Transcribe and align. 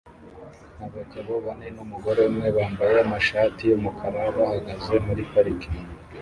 Abagabo 0.85 1.33
bane 1.45 1.67
numugore 1.75 2.21
umwe 2.31 2.49
bambaye 2.57 2.97
amashati 3.05 3.61
yumukara 3.69 4.21
bahagaze 4.37 4.93
muri 5.05 5.21
parike 5.31 5.69